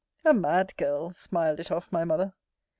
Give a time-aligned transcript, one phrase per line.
[0.25, 1.11] A mad girl!
[1.11, 2.33] smiled it off my mother.